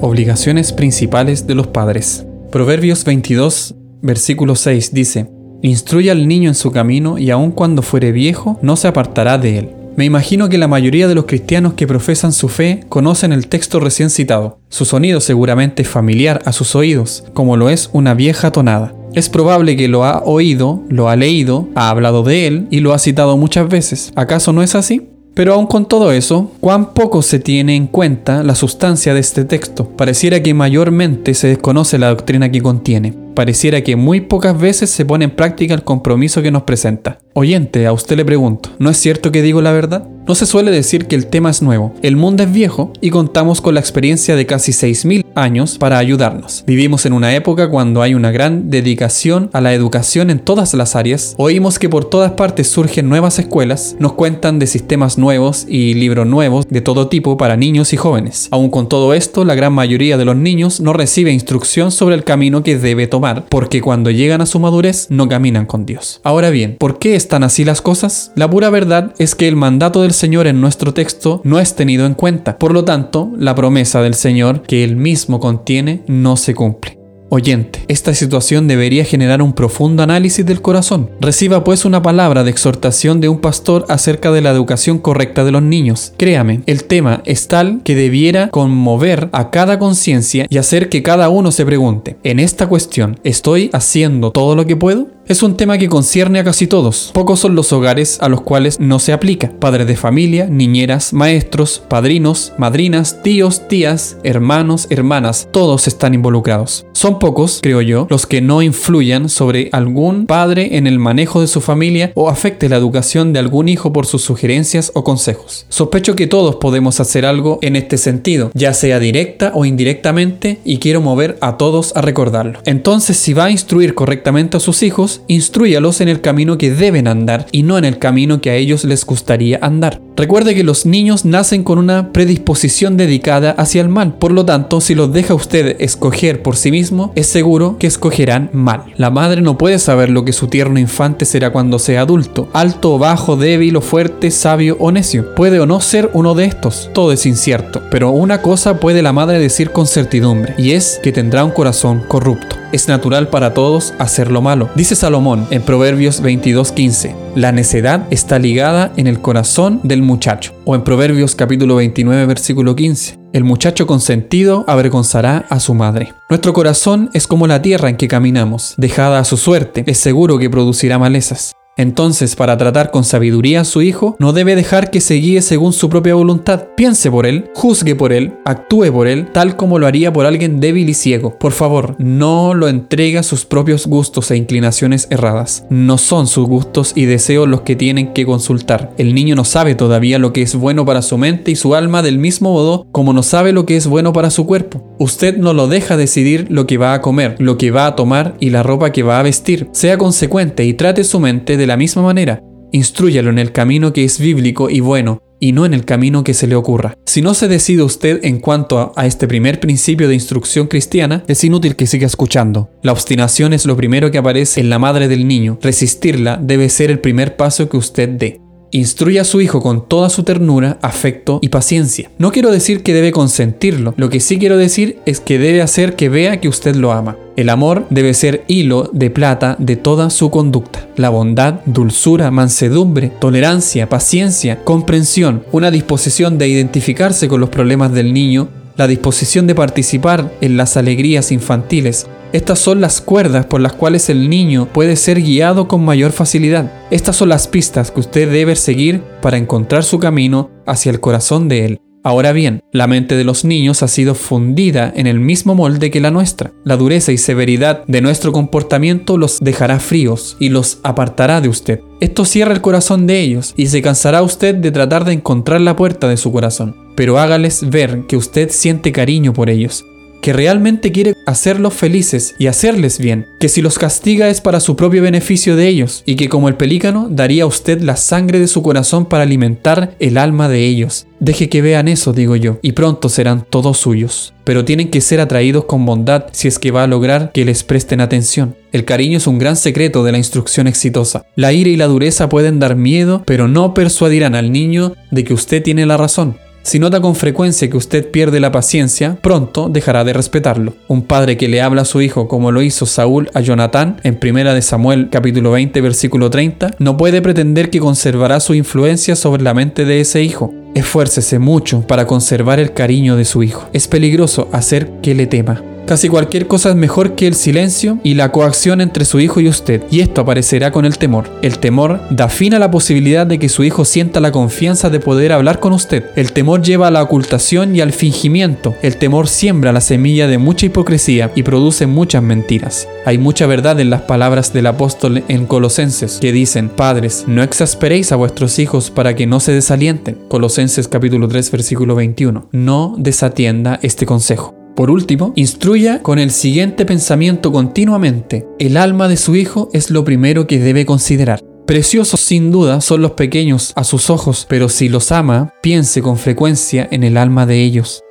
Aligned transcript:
Obligaciones 0.00 0.72
principales 0.72 1.48
de 1.48 1.56
los 1.56 1.66
padres. 1.66 2.24
Proverbios 2.52 3.04
22, 3.04 3.74
versículo 4.00 4.54
6 4.54 4.94
dice, 4.94 5.28
Instruye 5.60 6.12
al 6.12 6.28
niño 6.28 6.48
en 6.48 6.54
su 6.54 6.70
camino 6.70 7.18
y 7.18 7.30
aun 7.30 7.50
cuando 7.50 7.82
fuere 7.82 8.12
viejo 8.12 8.60
no 8.62 8.76
se 8.76 8.86
apartará 8.86 9.38
de 9.38 9.58
él. 9.58 9.70
Me 9.96 10.04
imagino 10.04 10.48
que 10.48 10.56
la 10.56 10.68
mayoría 10.68 11.08
de 11.08 11.16
los 11.16 11.24
cristianos 11.24 11.72
que 11.74 11.88
profesan 11.88 12.32
su 12.32 12.48
fe 12.48 12.84
conocen 12.88 13.32
el 13.32 13.48
texto 13.48 13.80
recién 13.80 14.10
citado. 14.10 14.60
Su 14.68 14.84
sonido 14.84 15.20
seguramente 15.20 15.82
es 15.82 15.88
familiar 15.88 16.42
a 16.44 16.52
sus 16.52 16.76
oídos, 16.76 17.24
como 17.34 17.56
lo 17.56 17.68
es 17.68 17.90
una 17.92 18.14
vieja 18.14 18.52
tonada. 18.52 18.94
Es 19.14 19.28
probable 19.28 19.76
que 19.76 19.88
lo 19.88 20.04
ha 20.04 20.22
oído, 20.22 20.84
lo 20.88 21.08
ha 21.08 21.16
leído, 21.16 21.68
ha 21.74 21.90
hablado 21.90 22.22
de 22.22 22.46
él 22.46 22.68
y 22.70 22.78
lo 22.78 22.92
ha 22.92 23.00
citado 23.00 23.36
muchas 23.36 23.68
veces. 23.68 24.12
¿Acaso 24.14 24.52
no 24.52 24.62
es 24.62 24.76
así? 24.76 25.08
Pero 25.38 25.54
aun 25.54 25.68
con 25.68 25.86
todo 25.86 26.10
eso, 26.10 26.50
cuán 26.58 26.94
poco 26.94 27.22
se 27.22 27.38
tiene 27.38 27.76
en 27.76 27.86
cuenta 27.86 28.42
la 28.42 28.56
sustancia 28.56 29.14
de 29.14 29.20
este 29.20 29.44
texto. 29.44 29.88
Pareciera 29.88 30.42
que 30.42 30.52
mayormente 30.52 31.32
se 31.34 31.46
desconoce 31.46 31.96
la 31.96 32.08
doctrina 32.08 32.50
que 32.50 32.60
contiene. 32.60 33.27
Pareciera 33.38 33.84
que 33.84 33.94
muy 33.94 34.20
pocas 34.20 34.58
veces 34.58 34.90
se 34.90 35.04
pone 35.04 35.26
en 35.26 35.30
práctica 35.30 35.72
el 35.72 35.84
compromiso 35.84 36.42
que 36.42 36.50
nos 36.50 36.64
presenta. 36.64 37.20
Oyente, 37.34 37.86
a 37.86 37.92
usted 37.92 38.16
le 38.16 38.24
pregunto, 38.24 38.70
¿no 38.80 38.90
es 38.90 38.96
cierto 38.96 39.30
que 39.30 39.42
digo 39.42 39.62
la 39.62 39.70
verdad? 39.70 40.08
No 40.26 40.34
se 40.34 40.44
suele 40.44 40.72
decir 40.72 41.06
que 41.06 41.14
el 41.14 41.28
tema 41.28 41.48
es 41.48 41.62
nuevo. 41.62 41.94
El 42.02 42.16
mundo 42.16 42.42
es 42.42 42.52
viejo 42.52 42.92
y 43.00 43.08
contamos 43.08 43.62
con 43.62 43.72
la 43.74 43.80
experiencia 43.80 44.36
de 44.36 44.44
casi 44.44 44.72
6.000 44.72 45.24
años 45.36 45.78
para 45.78 45.96
ayudarnos. 45.96 46.64
Vivimos 46.66 47.06
en 47.06 47.14
una 47.14 47.34
época 47.34 47.70
cuando 47.70 48.02
hay 48.02 48.14
una 48.14 48.30
gran 48.30 48.68
dedicación 48.68 49.48
a 49.54 49.60
la 49.60 49.72
educación 49.72 50.28
en 50.28 50.40
todas 50.40 50.74
las 50.74 50.96
áreas. 50.96 51.34
Oímos 51.38 51.78
que 51.78 51.88
por 51.88 52.04
todas 52.04 52.32
partes 52.32 52.68
surgen 52.68 53.08
nuevas 53.08 53.38
escuelas, 53.38 53.96
nos 54.00 54.14
cuentan 54.14 54.58
de 54.58 54.66
sistemas 54.66 55.16
nuevos 55.16 55.64
y 55.66 55.94
libros 55.94 56.26
nuevos 56.26 56.68
de 56.68 56.80
todo 56.82 57.08
tipo 57.08 57.38
para 57.38 57.56
niños 57.56 57.94
y 57.94 57.96
jóvenes. 57.96 58.48
Aun 58.50 58.68
con 58.68 58.88
todo 58.88 59.14
esto, 59.14 59.44
la 59.44 59.54
gran 59.54 59.72
mayoría 59.72 60.18
de 60.18 60.26
los 60.26 60.36
niños 60.36 60.80
no 60.80 60.92
recibe 60.92 61.32
instrucción 61.32 61.90
sobre 61.90 62.16
el 62.16 62.24
camino 62.24 62.62
que 62.62 62.76
debe 62.76 63.06
tomar, 63.06 63.27
porque 63.48 63.80
cuando 63.80 64.10
llegan 64.10 64.40
a 64.40 64.46
su 64.46 64.58
madurez 64.58 65.06
no 65.10 65.28
caminan 65.28 65.66
con 65.66 65.86
Dios. 65.86 66.20
Ahora 66.24 66.50
bien, 66.50 66.76
¿por 66.78 66.98
qué 66.98 67.16
están 67.16 67.44
así 67.44 67.64
las 67.64 67.82
cosas? 67.82 68.32
La 68.34 68.48
pura 68.48 68.70
verdad 68.70 69.14
es 69.18 69.34
que 69.34 69.48
el 69.48 69.56
mandato 69.56 70.02
del 70.02 70.12
Señor 70.12 70.46
en 70.46 70.60
nuestro 70.60 70.94
texto 70.94 71.40
no 71.44 71.60
es 71.60 71.74
tenido 71.74 72.06
en 72.06 72.14
cuenta. 72.14 72.58
Por 72.58 72.72
lo 72.72 72.84
tanto, 72.84 73.30
la 73.38 73.54
promesa 73.54 74.02
del 74.02 74.14
Señor 74.14 74.62
que 74.62 74.84
Él 74.84 74.96
mismo 74.96 75.40
contiene 75.40 76.02
no 76.06 76.36
se 76.36 76.54
cumple. 76.54 76.97
Oyente, 77.30 77.84
esta 77.88 78.14
situación 78.14 78.68
debería 78.68 79.04
generar 79.04 79.42
un 79.42 79.52
profundo 79.52 80.02
análisis 80.02 80.46
del 80.46 80.62
corazón. 80.62 81.10
Reciba 81.20 81.62
pues 81.62 81.84
una 81.84 82.00
palabra 82.00 82.42
de 82.42 82.50
exhortación 82.50 83.20
de 83.20 83.28
un 83.28 83.40
pastor 83.40 83.84
acerca 83.90 84.32
de 84.32 84.40
la 84.40 84.50
educación 84.50 84.98
correcta 84.98 85.44
de 85.44 85.52
los 85.52 85.62
niños. 85.62 86.14
Créame, 86.16 86.62
el 86.64 86.84
tema 86.84 87.20
es 87.26 87.46
tal 87.46 87.82
que 87.84 87.94
debiera 87.94 88.48
conmover 88.48 89.28
a 89.32 89.50
cada 89.50 89.78
conciencia 89.78 90.46
y 90.48 90.56
hacer 90.56 90.88
que 90.88 91.02
cada 91.02 91.28
uno 91.28 91.52
se 91.52 91.66
pregunte, 91.66 92.16
en 92.24 92.40
esta 92.40 92.66
cuestión, 92.66 93.20
¿estoy 93.24 93.68
haciendo 93.74 94.30
todo 94.30 94.56
lo 94.56 94.64
que 94.64 94.76
puedo? 94.76 95.08
Es 95.28 95.42
un 95.42 95.58
tema 95.58 95.76
que 95.76 95.90
concierne 95.90 96.38
a 96.38 96.44
casi 96.44 96.66
todos. 96.66 97.10
Pocos 97.12 97.40
son 97.40 97.54
los 97.54 97.70
hogares 97.74 98.16
a 98.22 98.30
los 98.30 98.40
cuales 98.40 98.80
no 98.80 98.98
se 98.98 99.12
aplica. 99.12 99.52
Padres 99.60 99.86
de 99.86 99.94
familia, 99.94 100.46
niñeras, 100.46 101.12
maestros, 101.12 101.82
padrinos, 101.86 102.54
madrinas, 102.56 103.22
tíos, 103.22 103.68
tías, 103.68 104.16
hermanos, 104.22 104.86
hermanas, 104.88 105.46
todos 105.52 105.86
están 105.86 106.14
involucrados. 106.14 106.86
Son 106.94 107.18
pocos, 107.18 107.58
creo 107.62 107.82
yo, 107.82 108.06
los 108.08 108.24
que 108.24 108.40
no 108.40 108.62
influyan 108.62 109.28
sobre 109.28 109.68
algún 109.72 110.24
padre 110.24 110.78
en 110.78 110.86
el 110.86 110.98
manejo 110.98 111.42
de 111.42 111.46
su 111.46 111.60
familia 111.60 112.10
o 112.14 112.30
afecte 112.30 112.70
la 112.70 112.76
educación 112.76 113.34
de 113.34 113.40
algún 113.40 113.68
hijo 113.68 113.92
por 113.92 114.06
sus 114.06 114.22
sugerencias 114.22 114.92
o 114.94 115.04
consejos. 115.04 115.66
Sospecho 115.68 116.16
que 116.16 116.26
todos 116.26 116.56
podemos 116.56 117.00
hacer 117.00 117.26
algo 117.26 117.58
en 117.60 117.76
este 117.76 117.98
sentido, 117.98 118.50
ya 118.54 118.72
sea 118.72 118.98
directa 118.98 119.52
o 119.54 119.66
indirectamente, 119.66 120.58
y 120.64 120.78
quiero 120.78 121.02
mover 121.02 121.36
a 121.42 121.58
todos 121.58 121.94
a 121.94 122.00
recordarlo. 122.00 122.60
Entonces, 122.64 123.18
si 123.18 123.34
va 123.34 123.44
a 123.44 123.50
instruir 123.50 123.94
correctamente 123.94 124.56
a 124.56 124.60
sus 124.60 124.82
hijos, 124.82 125.17
instruyalos 125.26 126.00
en 126.00 126.08
el 126.08 126.20
camino 126.20 126.58
que 126.58 126.70
deben 126.70 127.08
andar 127.08 127.46
y 127.52 127.62
no 127.62 127.78
en 127.78 127.84
el 127.84 127.98
camino 127.98 128.40
que 128.40 128.50
a 128.50 128.54
ellos 128.54 128.84
les 128.84 129.04
gustaría 129.04 129.58
andar. 129.62 130.00
Recuerde 130.18 130.56
que 130.56 130.64
los 130.64 130.84
niños 130.84 131.24
nacen 131.24 131.62
con 131.62 131.78
una 131.78 132.12
predisposición 132.12 132.96
dedicada 132.96 133.52
hacia 133.52 133.80
el 133.82 133.88
mal, 133.88 134.14
por 134.14 134.32
lo 134.32 134.44
tanto, 134.44 134.80
si 134.80 134.96
los 134.96 135.12
deja 135.12 135.32
usted 135.32 135.76
escoger 135.78 136.42
por 136.42 136.56
sí 136.56 136.72
mismo, 136.72 137.12
es 137.14 137.28
seguro 137.28 137.76
que 137.78 137.86
escogerán 137.86 138.50
mal. 138.52 138.82
La 138.96 139.10
madre 139.10 139.42
no 139.42 139.56
puede 139.56 139.78
saber 139.78 140.10
lo 140.10 140.24
que 140.24 140.32
su 140.32 140.48
tierno 140.48 140.80
infante 140.80 141.24
será 141.24 141.50
cuando 141.50 141.78
sea 141.78 142.00
adulto, 142.00 142.48
alto 142.52 142.94
o 142.94 142.98
bajo, 142.98 143.36
débil 143.36 143.76
o 143.76 143.80
fuerte, 143.80 144.32
sabio 144.32 144.76
o 144.80 144.90
necio. 144.90 145.36
Puede 145.36 145.60
o 145.60 145.66
no 145.66 145.80
ser 145.80 146.10
uno 146.14 146.34
de 146.34 146.46
estos, 146.46 146.90
todo 146.92 147.12
es 147.12 147.24
incierto, 147.24 147.80
pero 147.88 148.10
una 148.10 148.42
cosa 148.42 148.80
puede 148.80 149.02
la 149.02 149.12
madre 149.12 149.38
decir 149.38 149.70
con 149.70 149.86
certidumbre, 149.86 150.56
y 150.58 150.72
es 150.72 150.98
que 151.00 151.12
tendrá 151.12 151.44
un 151.44 151.52
corazón 151.52 152.02
corrupto. 152.08 152.56
Es 152.72 152.88
natural 152.88 153.28
para 153.28 153.54
todos 153.54 153.94
hacer 154.00 154.32
lo 154.32 154.42
malo. 154.42 154.68
Dice 154.74 154.96
Salomón 154.96 155.46
en 155.52 155.62
Proverbios 155.62 156.20
22:15, 156.20 157.14
la 157.38 157.52
necedad 157.52 158.08
está 158.10 158.40
ligada 158.40 158.92
en 158.96 159.06
el 159.06 159.20
corazón 159.20 159.78
del 159.84 160.02
muchacho. 160.02 160.52
O 160.64 160.74
en 160.74 160.82
Proverbios 160.82 161.36
capítulo 161.36 161.76
29 161.76 162.26
versículo 162.26 162.74
15, 162.74 163.16
el 163.32 163.44
muchacho 163.44 163.86
consentido 163.86 164.64
avergonzará 164.66 165.46
a 165.48 165.60
su 165.60 165.72
madre. 165.72 166.12
Nuestro 166.28 166.52
corazón 166.52 167.10
es 167.12 167.28
como 167.28 167.46
la 167.46 167.62
tierra 167.62 167.90
en 167.90 167.96
que 167.96 168.08
caminamos, 168.08 168.74
dejada 168.76 169.20
a 169.20 169.24
su 169.24 169.36
suerte, 169.36 169.84
es 169.86 169.98
seguro 169.98 170.38
que 170.38 170.50
producirá 170.50 170.98
malezas. 170.98 171.54
Entonces, 171.78 172.36
para 172.36 172.58
tratar 172.58 172.90
con 172.90 173.04
sabiduría 173.04 173.62
a 173.62 173.64
su 173.64 173.80
hijo, 173.80 174.16
no 174.18 174.32
debe 174.32 174.56
dejar 174.56 174.90
que 174.90 175.00
se 175.00 175.14
guíe 175.14 175.40
según 175.40 175.72
su 175.72 175.88
propia 175.88 176.14
voluntad. 176.14 176.66
Piense 176.76 177.10
por 177.10 177.24
él, 177.24 177.50
juzgue 177.54 177.94
por 177.94 178.12
él, 178.12 178.34
actúe 178.44 178.92
por 178.92 179.06
él, 179.06 179.28
tal 179.32 179.56
como 179.56 179.78
lo 179.78 179.86
haría 179.86 180.12
por 180.12 180.26
alguien 180.26 180.58
débil 180.60 180.88
y 180.88 180.94
ciego. 180.94 181.38
Por 181.38 181.52
favor, 181.52 181.94
no 181.98 182.52
lo 182.52 182.68
entregue 182.68 183.18
a 183.18 183.22
sus 183.22 183.44
propios 183.44 183.86
gustos 183.86 184.30
e 184.30 184.36
inclinaciones 184.36 185.06
erradas. 185.10 185.64
No 185.70 185.98
son 185.98 186.26
sus 186.26 186.48
gustos 186.48 186.92
y 186.96 187.04
deseos 187.04 187.48
los 187.48 187.60
que 187.60 187.76
tienen 187.76 188.12
que 188.12 188.26
consultar. 188.26 188.92
El 188.98 189.14
niño 189.14 189.36
no 189.36 189.44
sabe 189.44 189.76
todavía 189.76 190.18
lo 190.18 190.32
que 190.32 190.42
es 190.42 190.56
bueno 190.56 190.84
para 190.84 191.00
su 191.00 191.16
mente 191.16 191.52
y 191.52 191.56
su 191.56 191.76
alma 191.76 192.02
del 192.02 192.18
mismo 192.18 192.52
modo 192.52 192.88
como 192.90 193.12
no 193.12 193.22
sabe 193.22 193.52
lo 193.52 193.66
que 193.66 193.76
es 193.76 193.86
bueno 193.86 194.12
para 194.12 194.30
su 194.30 194.46
cuerpo. 194.46 194.96
Usted 194.98 195.36
no 195.36 195.52
lo 195.52 195.68
deja 195.68 195.96
decidir 195.96 196.46
lo 196.50 196.66
que 196.66 196.76
va 196.76 196.94
a 196.94 197.00
comer, 197.00 197.36
lo 197.38 197.56
que 197.56 197.70
va 197.70 197.86
a 197.86 197.94
tomar 197.94 198.34
y 198.40 198.50
la 198.50 198.64
ropa 198.64 198.90
que 198.90 199.04
va 199.04 199.20
a 199.20 199.22
vestir. 199.22 199.68
Sea 199.70 199.96
consecuente 199.96 200.64
y 200.64 200.74
trate 200.74 201.04
su 201.04 201.20
mente 201.20 201.56
de 201.56 201.67
la 201.68 201.76
misma 201.76 202.02
manera, 202.02 202.42
instruyalo 202.72 203.30
en 203.30 203.38
el 203.38 203.52
camino 203.52 203.92
que 203.92 204.04
es 204.04 204.18
bíblico 204.18 204.68
y 204.68 204.80
bueno, 204.80 205.22
y 205.40 205.52
no 205.52 205.64
en 205.64 205.74
el 205.74 205.84
camino 205.84 206.24
que 206.24 206.34
se 206.34 206.46
le 206.46 206.56
ocurra. 206.56 206.94
Si 207.06 207.22
no 207.22 207.34
se 207.34 207.48
decide 207.48 207.82
usted 207.82 208.24
en 208.24 208.40
cuanto 208.40 208.92
a, 208.96 209.06
este 209.06 209.28
primer 209.28 209.60
principio 209.60 210.08
de 210.08 210.14
instrucción 210.14 210.66
cristiana, 210.66 211.22
es 211.28 211.44
inútil 211.44 211.76
que 211.76 211.86
siga 211.86 212.06
escuchando. 212.06 212.70
La 212.82 212.92
obstinación 212.92 213.52
es 213.52 213.64
lo 213.66 213.76
primero 213.76 214.10
que 214.10 214.18
aparece 214.18 214.60
en 214.60 214.70
la 214.70 214.78
madre 214.78 215.08
del 215.08 215.28
niño. 215.28 215.58
Resistirla 215.62 216.38
debe 216.42 216.68
ser 216.68 216.90
el 216.90 216.98
primer 216.98 217.36
paso 217.36 217.68
que 217.68 217.76
usted 217.76 218.08
dé. 218.08 218.40
Instruye 218.70 219.18
a 219.18 219.24
su 219.24 219.40
hijo 219.40 219.62
con 219.62 219.88
toda 219.88 220.10
su 220.10 220.24
ternura, 220.24 220.78
afecto 220.82 221.38
y 221.40 221.48
paciencia. 221.48 222.10
No 222.18 222.32
quiero 222.32 222.50
decir 222.50 222.82
que 222.82 222.92
debe 222.92 223.12
consentirlo, 223.12 223.94
lo 223.96 224.10
que 224.10 224.20
sí 224.20 224.38
quiero 224.38 224.58
decir 224.58 224.98
es 225.06 225.20
que 225.20 225.38
debe 225.38 225.62
hacer 225.62 225.96
que 225.96 226.08
vea 226.08 226.40
que 226.40 226.48
usted 226.48 226.74
lo 226.74 226.92
ama. 226.92 227.16
El 227.36 227.50
amor 227.50 227.86
debe 227.88 228.14
ser 228.14 228.44
hilo 228.48 228.90
de 228.92 229.10
plata 229.10 229.54
de 229.60 229.76
toda 229.76 230.10
su 230.10 230.30
conducta. 230.30 230.88
La 230.96 231.08
bondad, 231.08 231.60
dulzura, 231.66 232.30
mansedumbre, 232.30 233.12
tolerancia, 233.20 233.88
paciencia, 233.88 234.64
comprensión, 234.64 235.44
una 235.52 235.70
disposición 235.70 236.36
de 236.36 236.48
identificarse 236.48 237.28
con 237.28 237.40
los 237.40 237.48
problemas 237.48 237.92
del 237.92 238.12
niño, 238.12 238.48
la 238.78 238.86
disposición 238.86 239.46
de 239.48 239.56
participar 239.56 240.32
en 240.40 240.56
las 240.56 240.76
alegrías 240.76 241.32
infantiles, 241.32 242.06
estas 242.32 242.60
son 242.60 242.80
las 242.80 243.00
cuerdas 243.00 243.46
por 243.46 243.60
las 243.60 243.72
cuales 243.72 244.08
el 244.08 244.30
niño 244.30 244.68
puede 244.72 244.96
ser 244.96 245.20
guiado 245.20 245.66
con 245.66 245.84
mayor 245.84 246.12
facilidad. 246.12 246.70
Estas 246.90 247.16
son 247.16 247.30
las 247.30 247.48
pistas 247.48 247.90
que 247.90 248.00
usted 248.00 248.30
debe 248.30 248.54
seguir 248.54 249.02
para 249.20 249.36
encontrar 249.36 249.82
su 249.82 249.98
camino 249.98 250.50
hacia 250.64 250.90
el 250.90 251.00
corazón 251.00 251.48
de 251.48 251.64
él. 251.64 251.80
Ahora 252.04 252.32
bien, 252.32 252.60
la 252.72 252.86
mente 252.86 253.16
de 253.16 253.24
los 253.24 253.44
niños 253.44 253.82
ha 253.82 253.88
sido 253.88 254.14
fundida 254.14 254.92
en 254.94 255.08
el 255.08 255.18
mismo 255.18 255.56
molde 255.56 255.90
que 255.90 256.00
la 256.00 256.12
nuestra. 256.12 256.52
La 256.64 256.76
dureza 256.76 257.10
y 257.10 257.18
severidad 257.18 257.84
de 257.86 258.00
nuestro 258.00 258.30
comportamiento 258.30 259.18
los 259.18 259.38
dejará 259.40 259.80
fríos 259.80 260.36
y 260.38 260.50
los 260.50 260.78
apartará 260.84 261.40
de 261.40 261.48
usted. 261.48 261.80
Esto 262.00 262.24
cierra 262.24 262.54
el 262.54 262.60
corazón 262.60 263.08
de 263.08 263.20
ellos 263.20 263.54
y 263.56 263.66
se 263.66 263.82
cansará 263.82 264.22
usted 264.22 264.54
de 264.54 264.70
tratar 264.70 265.04
de 265.04 265.14
encontrar 265.14 265.60
la 265.60 265.74
puerta 265.74 266.08
de 266.08 266.16
su 266.16 266.30
corazón. 266.30 266.87
Pero 266.98 267.16
hágales 267.16 267.70
ver 267.70 268.06
que 268.08 268.16
usted 268.16 268.50
siente 268.50 268.90
cariño 268.90 269.32
por 269.32 269.50
ellos 269.50 269.84
que 270.20 270.32
realmente 270.32 270.92
quiere 270.92 271.14
hacerlos 271.26 271.74
felices 271.74 272.34
y 272.38 272.46
hacerles 272.48 272.98
bien, 272.98 273.26
que 273.38 273.48
si 273.48 273.62
los 273.62 273.78
castiga 273.78 274.28
es 274.28 274.40
para 274.40 274.60
su 274.60 274.76
propio 274.76 275.02
beneficio 275.02 275.56
de 275.56 275.68
ellos, 275.68 276.02
y 276.06 276.16
que 276.16 276.28
como 276.28 276.48
el 276.48 276.56
pelícano 276.56 277.08
daría 277.08 277.44
a 277.44 277.46
usted 277.46 277.80
la 277.80 277.96
sangre 277.96 278.40
de 278.40 278.48
su 278.48 278.62
corazón 278.62 279.06
para 279.06 279.22
alimentar 279.22 279.94
el 280.00 280.18
alma 280.18 280.48
de 280.48 280.66
ellos. 280.66 281.06
Deje 281.20 281.48
que 281.48 281.62
vean 281.62 281.88
eso, 281.88 282.12
digo 282.12 282.36
yo, 282.36 282.58
y 282.62 282.72
pronto 282.72 283.08
serán 283.08 283.46
todos 283.48 283.78
suyos. 283.78 284.34
Pero 284.44 284.64
tienen 284.64 284.90
que 284.90 285.00
ser 285.00 285.20
atraídos 285.20 285.66
con 285.66 285.84
bondad 285.84 286.26
si 286.32 286.48
es 286.48 286.58
que 286.58 286.70
va 286.70 286.84
a 286.84 286.88
lograr 286.88 287.32
que 287.32 287.44
les 287.44 287.64
presten 287.64 288.00
atención. 288.00 288.56
El 288.72 288.84
cariño 288.84 289.18
es 289.18 289.26
un 289.26 289.38
gran 289.38 289.56
secreto 289.56 290.04
de 290.04 290.12
la 290.12 290.18
instrucción 290.18 290.66
exitosa. 290.66 291.26
La 291.36 291.52
ira 291.52 291.70
y 291.70 291.76
la 291.76 291.86
dureza 291.86 292.28
pueden 292.28 292.58
dar 292.58 292.76
miedo, 292.76 293.22
pero 293.26 293.48
no 293.48 293.74
persuadirán 293.74 294.34
al 294.34 294.52
niño 294.52 294.94
de 295.10 295.24
que 295.24 295.34
usted 295.34 295.62
tiene 295.62 295.86
la 295.86 295.96
razón. 295.96 296.36
Si 296.68 296.78
nota 296.78 297.00
con 297.00 297.14
frecuencia 297.14 297.70
que 297.70 297.78
usted 297.78 298.10
pierde 298.10 298.40
la 298.40 298.52
paciencia, 298.52 299.16
pronto 299.22 299.70
dejará 299.70 300.04
de 300.04 300.12
respetarlo. 300.12 300.74
Un 300.86 301.00
padre 301.00 301.38
que 301.38 301.48
le 301.48 301.62
habla 301.62 301.80
a 301.80 301.86
su 301.86 302.02
hijo 302.02 302.28
como 302.28 302.52
lo 302.52 302.60
hizo 302.60 302.84
Saúl 302.84 303.30
a 303.32 303.40
Jonatán 303.40 303.96
en 304.02 304.18
1 304.22 304.52
de 304.52 304.60
Samuel 304.60 305.08
capítulo 305.10 305.52
20 305.52 305.80
versículo 305.80 306.28
30, 306.28 306.74
no 306.78 306.98
puede 306.98 307.22
pretender 307.22 307.70
que 307.70 307.80
conservará 307.80 308.38
su 308.38 308.52
influencia 308.52 309.16
sobre 309.16 309.44
la 309.44 309.54
mente 309.54 309.86
de 309.86 310.02
ese 310.02 310.22
hijo. 310.22 310.52
Esfuércese 310.74 311.38
mucho 311.38 311.86
para 311.86 312.06
conservar 312.06 312.60
el 312.60 312.74
cariño 312.74 313.16
de 313.16 313.24
su 313.24 313.42
hijo. 313.42 313.66
Es 313.72 313.88
peligroso 313.88 314.50
hacer 314.52 314.90
que 315.00 315.14
le 315.14 315.26
tema. 315.26 315.62
Casi 315.88 316.10
cualquier 316.10 316.46
cosa 316.46 316.68
es 316.68 316.76
mejor 316.76 317.14
que 317.14 317.26
el 317.26 317.34
silencio 317.34 317.98
y 318.02 318.12
la 318.12 318.30
coacción 318.30 318.82
entre 318.82 319.06
su 319.06 319.20
hijo 319.20 319.40
y 319.40 319.48
usted, 319.48 319.84
y 319.90 320.00
esto 320.00 320.20
aparecerá 320.20 320.70
con 320.70 320.84
el 320.84 320.98
temor. 320.98 321.30
El 321.40 321.60
temor 321.60 322.02
da 322.10 322.28
fin 322.28 322.52
a 322.52 322.58
la 322.58 322.70
posibilidad 322.70 323.26
de 323.26 323.38
que 323.38 323.48
su 323.48 323.64
hijo 323.64 323.86
sienta 323.86 324.20
la 324.20 324.30
confianza 324.30 324.90
de 324.90 325.00
poder 325.00 325.32
hablar 325.32 325.60
con 325.60 325.72
usted. 325.72 326.04
El 326.14 326.32
temor 326.34 326.60
lleva 326.60 326.88
a 326.88 326.90
la 326.90 327.02
ocultación 327.02 327.74
y 327.74 327.80
al 327.80 327.94
fingimiento. 327.94 328.74
El 328.82 328.98
temor 328.98 329.28
siembra 329.28 329.72
la 329.72 329.80
semilla 329.80 330.26
de 330.26 330.36
mucha 330.36 330.66
hipocresía 330.66 331.32
y 331.34 331.42
produce 331.42 331.86
muchas 331.86 332.22
mentiras. 332.22 332.86
Hay 333.06 333.16
mucha 333.16 333.46
verdad 333.46 333.80
en 333.80 333.88
las 333.88 334.02
palabras 334.02 334.52
del 334.52 334.66
apóstol 334.66 335.24
en 335.28 335.46
Colosenses 335.46 336.18
que 336.20 336.32
dicen, 336.32 336.68
Padres, 336.68 337.24
no 337.26 337.42
exasperéis 337.42 338.12
a 338.12 338.16
vuestros 338.16 338.58
hijos 338.58 338.90
para 338.90 339.16
que 339.16 339.26
no 339.26 339.40
se 339.40 339.52
desalienten. 339.52 340.18
Colosenses 340.28 340.86
capítulo 340.86 341.28
3 341.28 341.50
versículo 341.50 341.94
21. 341.94 342.50
No 342.52 342.94
desatienda 342.98 343.80
este 343.80 344.04
consejo. 344.04 344.57
Por 344.78 344.92
último, 344.92 345.32
instruya 345.34 346.04
con 346.04 346.20
el 346.20 346.30
siguiente 346.30 346.86
pensamiento 346.86 347.50
continuamente. 347.50 348.46
El 348.60 348.76
alma 348.76 349.08
de 349.08 349.16
su 349.16 349.34
hijo 349.34 349.70
es 349.72 349.90
lo 349.90 350.04
primero 350.04 350.46
que 350.46 350.60
debe 350.60 350.86
considerar. 350.86 351.40
Preciosos 351.66 352.20
sin 352.20 352.52
duda 352.52 352.80
son 352.80 353.02
los 353.02 353.10
pequeños 353.10 353.72
a 353.74 353.82
sus 353.82 354.08
ojos, 354.08 354.46
pero 354.48 354.68
si 354.68 354.88
los 354.88 355.10
ama, 355.10 355.52
piense 355.62 356.00
con 356.00 356.16
frecuencia 356.16 356.86
en 356.92 357.02
el 357.02 357.16
alma 357.16 357.44
de 357.44 357.60
ellos. 357.60 358.04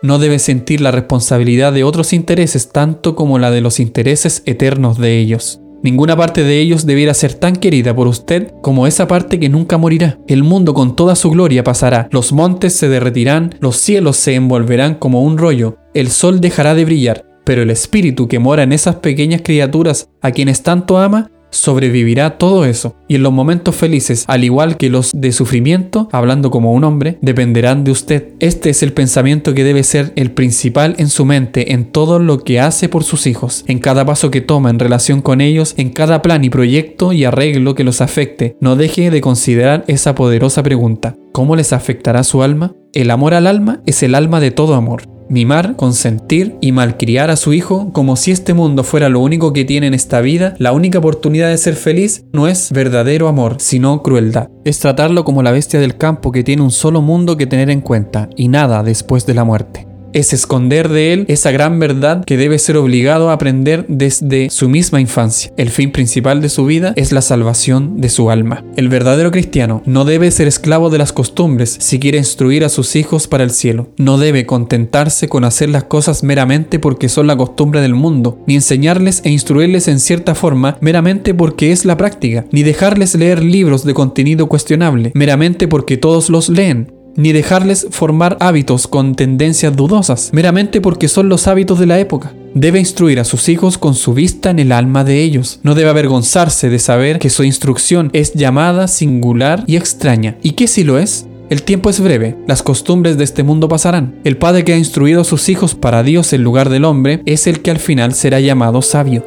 No 0.00 0.18
debe 0.18 0.38
sentir 0.38 0.80
la 0.80 0.92
responsabilidad 0.92 1.74
de 1.74 1.84
otros 1.84 2.14
intereses 2.14 2.70
tanto 2.70 3.14
como 3.14 3.38
la 3.38 3.50
de 3.50 3.60
los 3.60 3.78
intereses 3.78 4.42
eternos 4.46 4.96
de 4.96 5.18
ellos. 5.18 5.60
Ninguna 5.84 6.16
parte 6.16 6.44
de 6.44 6.60
ellos 6.60 6.86
debiera 6.86 7.12
ser 7.12 7.34
tan 7.34 7.56
querida 7.56 7.94
por 7.94 8.06
usted 8.06 8.52
como 8.62 8.86
esa 8.86 9.06
parte 9.06 9.38
que 9.38 9.50
nunca 9.50 9.76
morirá. 9.76 10.18
El 10.26 10.42
mundo 10.42 10.72
con 10.72 10.96
toda 10.96 11.14
su 11.14 11.28
gloria 11.28 11.62
pasará, 11.62 12.08
los 12.10 12.32
montes 12.32 12.72
se 12.72 12.88
derretirán, 12.88 13.54
los 13.60 13.76
cielos 13.76 14.16
se 14.16 14.34
envolverán 14.34 14.94
como 14.94 15.22
un 15.22 15.36
rollo, 15.36 15.76
el 15.92 16.08
sol 16.08 16.40
dejará 16.40 16.74
de 16.74 16.86
brillar, 16.86 17.26
pero 17.44 17.60
el 17.60 17.68
espíritu 17.68 18.28
que 18.28 18.38
mora 18.38 18.62
en 18.62 18.72
esas 18.72 18.96
pequeñas 18.96 19.42
criaturas 19.44 20.08
a 20.22 20.30
quienes 20.30 20.62
tanto 20.62 20.96
ama 20.96 21.30
sobrevivirá 21.54 22.38
todo 22.38 22.64
eso. 22.64 22.96
Y 23.08 23.16
en 23.16 23.22
los 23.22 23.32
momentos 23.32 23.74
felices, 23.74 24.24
al 24.28 24.44
igual 24.44 24.76
que 24.76 24.90
los 24.90 25.12
de 25.14 25.32
sufrimiento, 25.32 26.08
hablando 26.12 26.50
como 26.50 26.72
un 26.72 26.84
hombre, 26.84 27.18
dependerán 27.22 27.84
de 27.84 27.90
usted. 27.90 28.28
Este 28.40 28.70
es 28.70 28.82
el 28.82 28.92
pensamiento 28.92 29.54
que 29.54 29.64
debe 29.64 29.82
ser 29.82 30.12
el 30.16 30.32
principal 30.32 30.94
en 30.98 31.08
su 31.08 31.24
mente, 31.24 31.72
en 31.72 31.86
todo 31.86 32.18
lo 32.18 32.38
que 32.38 32.60
hace 32.60 32.88
por 32.88 33.04
sus 33.04 33.26
hijos, 33.26 33.64
en 33.66 33.78
cada 33.78 34.04
paso 34.04 34.30
que 34.30 34.40
toma 34.40 34.70
en 34.70 34.78
relación 34.78 35.22
con 35.22 35.40
ellos, 35.40 35.74
en 35.76 35.90
cada 35.90 36.22
plan 36.22 36.44
y 36.44 36.50
proyecto 36.50 37.12
y 37.12 37.24
arreglo 37.24 37.74
que 37.74 37.84
los 37.84 38.00
afecte. 38.00 38.56
No 38.60 38.76
deje 38.76 39.10
de 39.10 39.20
considerar 39.20 39.84
esa 39.86 40.14
poderosa 40.14 40.62
pregunta. 40.62 41.16
¿Cómo 41.32 41.56
les 41.56 41.72
afectará 41.72 42.22
su 42.24 42.42
alma? 42.42 42.74
El 42.92 43.10
amor 43.10 43.34
al 43.34 43.46
alma 43.46 43.82
es 43.86 44.02
el 44.02 44.14
alma 44.14 44.40
de 44.40 44.50
todo 44.50 44.74
amor 44.74 45.13
mimar, 45.28 45.76
consentir 45.76 46.56
y 46.60 46.72
malcriar 46.72 47.30
a 47.30 47.36
su 47.36 47.52
hijo 47.52 47.92
como 47.92 48.16
si 48.16 48.30
este 48.30 48.54
mundo 48.54 48.84
fuera 48.84 49.08
lo 49.08 49.20
único 49.20 49.52
que 49.52 49.64
tiene 49.64 49.86
en 49.86 49.94
esta 49.94 50.20
vida, 50.20 50.54
la 50.58 50.72
única 50.72 50.98
oportunidad 50.98 51.48
de 51.48 51.58
ser 51.58 51.74
feliz, 51.74 52.24
no 52.32 52.48
es 52.48 52.70
verdadero 52.72 53.28
amor, 53.28 53.56
sino 53.58 54.02
crueldad. 54.02 54.48
Es 54.64 54.78
tratarlo 54.78 55.24
como 55.24 55.42
la 55.42 55.52
bestia 55.52 55.80
del 55.80 55.96
campo 55.96 56.32
que 56.32 56.44
tiene 56.44 56.62
un 56.62 56.70
solo 56.70 57.00
mundo 57.00 57.36
que 57.36 57.46
tener 57.46 57.70
en 57.70 57.80
cuenta 57.80 58.28
y 58.36 58.48
nada 58.48 58.82
después 58.82 59.26
de 59.26 59.34
la 59.34 59.44
muerte 59.44 59.93
es 60.14 60.32
esconder 60.32 60.88
de 60.88 61.12
él 61.12 61.24
esa 61.28 61.50
gran 61.50 61.78
verdad 61.78 62.24
que 62.24 62.36
debe 62.36 62.58
ser 62.58 62.76
obligado 62.78 63.28
a 63.28 63.34
aprender 63.34 63.84
desde 63.88 64.48
su 64.48 64.68
misma 64.68 65.00
infancia. 65.00 65.52
El 65.56 65.70
fin 65.70 65.92
principal 65.92 66.40
de 66.40 66.48
su 66.48 66.64
vida 66.64 66.94
es 66.96 67.12
la 67.12 67.20
salvación 67.20 68.00
de 68.00 68.08
su 68.08 68.30
alma. 68.30 68.64
El 68.76 68.88
verdadero 68.88 69.30
cristiano 69.30 69.82
no 69.84 70.04
debe 70.04 70.30
ser 70.30 70.48
esclavo 70.48 70.88
de 70.88 70.98
las 70.98 71.12
costumbres 71.12 71.76
si 71.80 71.98
quiere 71.98 72.18
instruir 72.18 72.64
a 72.64 72.68
sus 72.68 72.96
hijos 72.96 73.28
para 73.28 73.44
el 73.44 73.50
cielo. 73.50 73.88
No 73.98 74.16
debe 74.16 74.46
contentarse 74.46 75.28
con 75.28 75.44
hacer 75.44 75.68
las 75.68 75.84
cosas 75.84 76.22
meramente 76.22 76.78
porque 76.78 77.08
son 77.08 77.26
la 77.26 77.36
costumbre 77.36 77.80
del 77.80 77.94
mundo, 77.94 78.38
ni 78.46 78.54
enseñarles 78.54 79.20
e 79.24 79.30
instruirles 79.30 79.88
en 79.88 80.00
cierta 80.00 80.34
forma 80.34 80.78
meramente 80.80 81.34
porque 81.34 81.72
es 81.72 81.84
la 81.84 81.96
práctica, 81.96 82.46
ni 82.52 82.62
dejarles 82.62 83.14
leer 83.14 83.42
libros 83.42 83.84
de 83.84 83.94
contenido 83.94 84.48
cuestionable 84.48 85.12
meramente 85.14 85.68
porque 85.68 85.96
todos 85.96 86.30
los 86.30 86.48
leen 86.48 86.93
ni 87.16 87.32
dejarles 87.32 87.86
formar 87.90 88.36
hábitos 88.40 88.86
con 88.86 89.14
tendencias 89.14 89.74
dudosas, 89.76 90.30
meramente 90.32 90.80
porque 90.80 91.08
son 91.08 91.28
los 91.28 91.46
hábitos 91.46 91.78
de 91.78 91.86
la 91.86 91.98
época. 91.98 92.32
Debe 92.54 92.78
instruir 92.78 93.20
a 93.20 93.24
sus 93.24 93.48
hijos 93.48 93.78
con 93.78 93.94
su 93.94 94.14
vista 94.14 94.50
en 94.50 94.58
el 94.58 94.72
alma 94.72 95.04
de 95.04 95.22
ellos. 95.22 95.60
No 95.62 95.74
debe 95.74 95.90
avergonzarse 95.90 96.70
de 96.70 96.78
saber 96.78 97.18
que 97.18 97.30
su 97.30 97.44
instrucción 97.44 98.10
es 98.12 98.34
llamada, 98.34 98.88
singular 98.88 99.64
y 99.66 99.76
extraña, 99.76 100.36
y 100.42 100.52
que 100.52 100.68
si 100.68 100.84
lo 100.84 100.98
es, 100.98 101.26
el 101.50 101.62
tiempo 101.62 101.90
es 101.90 102.00
breve, 102.00 102.36
las 102.46 102.62
costumbres 102.62 103.18
de 103.18 103.24
este 103.24 103.42
mundo 103.42 103.68
pasarán. 103.68 104.18
El 104.24 104.38
padre 104.38 104.64
que 104.64 104.72
ha 104.72 104.78
instruido 104.78 105.20
a 105.20 105.24
sus 105.24 105.48
hijos 105.48 105.74
para 105.74 106.02
Dios 106.02 106.32
en 106.32 106.42
lugar 106.42 106.70
del 106.70 106.84
hombre 106.84 107.22
es 107.26 107.46
el 107.46 107.60
que 107.60 107.70
al 107.70 107.78
final 107.78 108.14
será 108.14 108.40
llamado 108.40 108.80
sabio. 108.82 109.24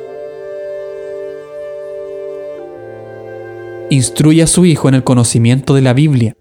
Instruye 3.90 4.44
a 4.44 4.48
su 4.48 4.66
hijo 4.66 4.90
en 4.90 4.96
el 4.96 5.04
conocimiento 5.04 5.74
de 5.74 5.82
la 5.82 5.94
Biblia. 5.94 6.36